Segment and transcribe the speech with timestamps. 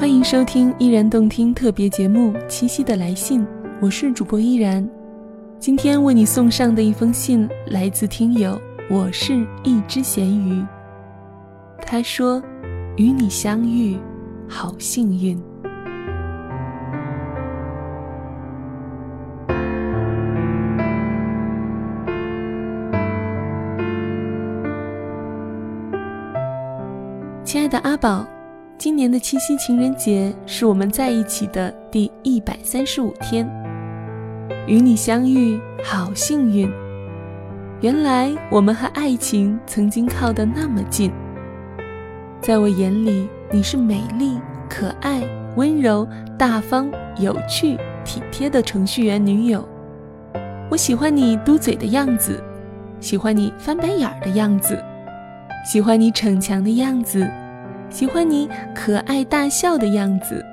[0.00, 3.42] 欢迎收听依然动听特别节目《七夕的来信》，
[3.82, 4.88] 我是主播依然。
[5.58, 8.58] 今天为你送上的一封信来自听友，
[8.88, 10.64] 我是一只咸鱼。
[11.82, 12.42] 他说
[12.96, 13.98] ：“与你相遇，
[14.48, 15.38] 好幸运。”
[27.44, 28.24] 亲爱的阿宝，
[29.00, 33.50] 年的七夕情人节是我们在一起的第一百三十五天，
[34.66, 36.70] 与你相遇好幸运。
[37.80, 41.10] 原来我们和爱情曾经靠得那么近。
[42.42, 45.22] 在我眼里，你是美丽、可爱、
[45.56, 46.06] 温柔、
[46.36, 49.66] 大方、有趣、体贴的程序员女友。
[50.70, 52.38] 我喜欢你嘟嘴的样子，
[53.00, 54.78] 喜欢你翻白眼儿的样子，
[55.64, 57.26] 喜欢你逞强的样子。
[57.90, 60.44] 喜欢你可爱大笑的样子，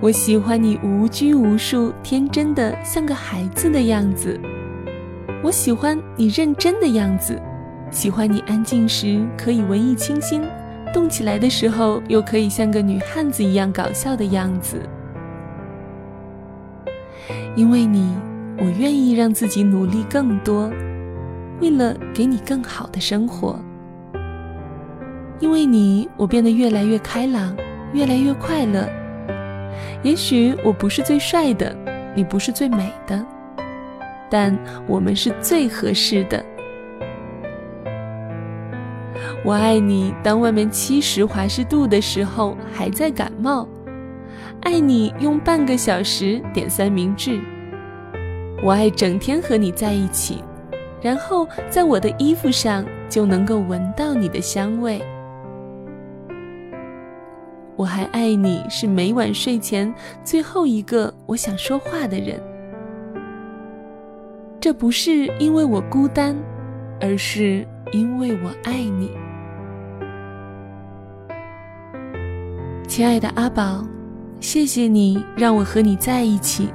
[0.00, 4.38] 我喜欢你无拘无束、天真的像个孩子的样子，
[5.42, 7.42] 我喜欢你认真的样子，
[7.90, 10.44] 喜欢你安静时可以文艺清新，
[10.94, 14.80] 动起来的时候又可以像个女汉子一样搞笑的样子。
[17.56, 18.14] 因为你，
[18.58, 20.70] 我愿意让自己努力更多，
[21.60, 23.58] 为了给你更好的生活。
[25.40, 27.56] 因为你，我变得越来越开朗，
[27.92, 28.88] 越来越快乐。
[30.02, 31.76] 也许我不是最帅的，
[32.14, 33.24] 你不是最美的，
[34.28, 36.44] 但我们是最合适的。
[39.44, 43.66] 我爱你，当外面七十华氏度的时候还在感冒；
[44.62, 47.38] 爱你用半个小时点三明治；
[48.62, 50.42] 我爱整天和你在一起，
[51.00, 55.00] 然后在我的衣服上就能够闻到你的香味。
[57.78, 62.42] 我还爱你，是每晚睡前最后一个我想说话的人。
[64.58, 66.34] 这不是因为我孤单，
[67.00, 69.12] 而是因为我爱你。
[72.88, 73.86] 亲爱的阿宝，
[74.40, 76.70] 谢谢你让我和你在一起，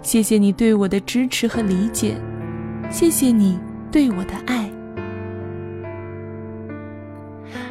[0.00, 2.16] 谢谢你对我的支持和理解，
[2.88, 3.58] 谢谢你
[3.90, 4.70] 对我的爱。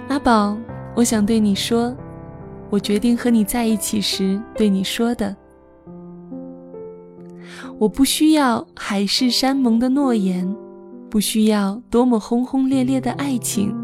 [0.10, 0.56] 阿宝，
[0.94, 1.92] 我想对你说。
[2.72, 5.36] 我决定和你在一起时对你说的：
[7.78, 10.56] 我不需要海誓山盟的诺言，
[11.10, 13.76] 不需要多么轰轰烈烈的爱情，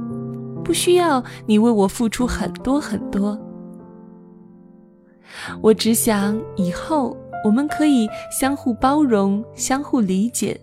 [0.63, 3.37] 不需要你为我付出很多很多。
[5.61, 10.57] 我只想以后我们可以相互包容、相互理解，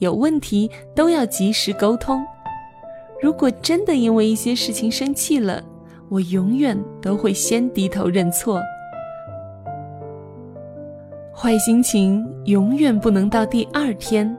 [0.00, 2.22] 有问题都要及时沟通。
[3.22, 5.64] 如果真的因为一些事情生气了，
[6.14, 8.62] 我永远都会先低头认错，
[11.34, 14.38] 坏心情永远不能到第二天。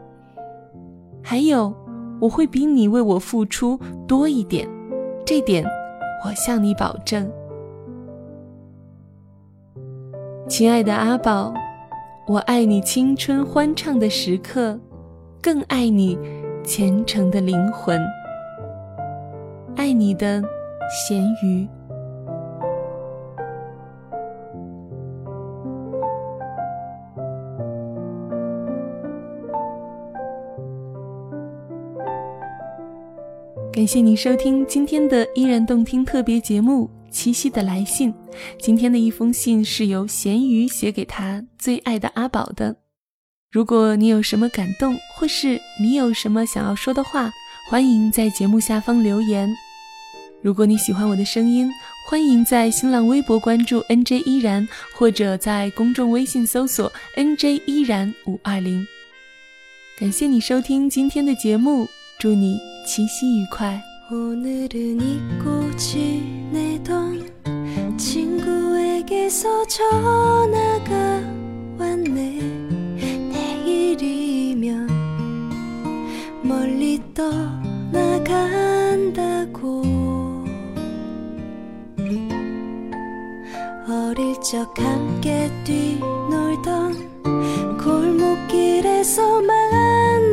[1.21, 1.75] 还有，
[2.21, 3.77] 我会比你为我付出
[4.07, 4.65] 多一点，
[5.25, 5.65] 这点
[6.23, 7.29] 我向你保证。
[10.47, 11.53] 亲爱的阿宝，
[12.25, 14.79] 我爱你青春欢畅的时刻，
[15.41, 16.17] 更爱你
[16.63, 17.99] 虔诚的灵魂。
[19.75, 20.41] 爱你的。
[20.87, 21.67] 咸鱼，
[33.73, 38.13] 感谢您收听今天的依然动听特别节目《七夕的来信》。
[38.59, 42.75] 今天的一封信是由咸鱼写给他最爱的阿宝的。
[43.51, 47.31] 如果你有什么感动，或是你有什么想要说的话，
[47.71, 49.49] 欢迎在节目下方留言。
[50.45, 51.67] 如果你喜欢我的声音，
[52.07, 58.85] 欢迎在新浪微博关注 NJ 依然，或者在公众微信搜索 NJ 依然五二零。
[59.99, 61.87] 感谢你收听今天的节目，
[62.19, 63.81] 祝你七夕愉快。
[84.55, 90.24] 적 함께 뛰놀던 골목길에서 만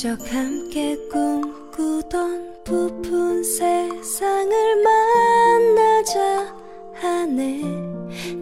[0.00, 6.56] 적 함께 꿈꾸던 부푼 세상을 만나자
[6.94, 7.60] 하네.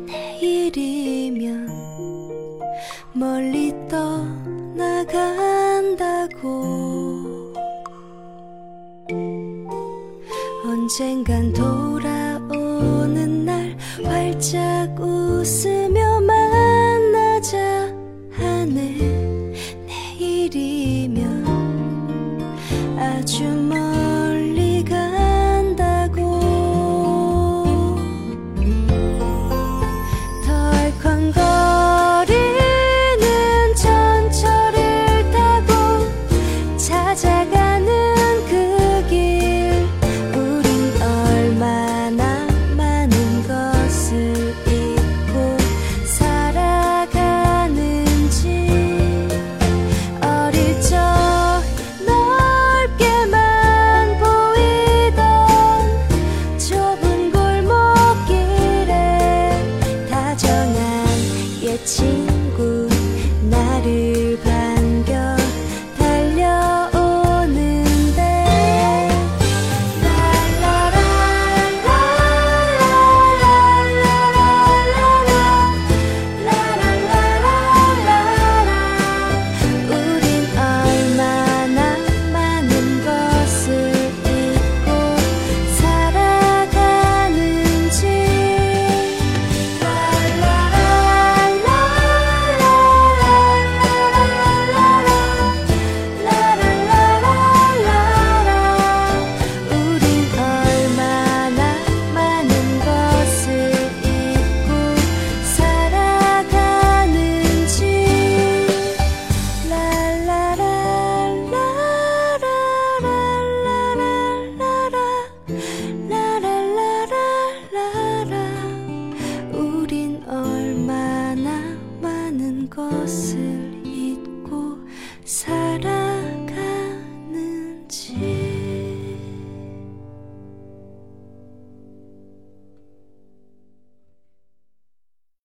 [0.07, 1.67] 내일이면
[3.13, 4.39] 멀리 떠나간다고.
[10.65, 15.88] 언젠간 돌아오는 날 활짝 웃음